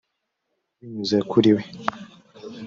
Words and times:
binyuze 0.79 1.17
kuri 1.29 1.49
we 1.55 1.63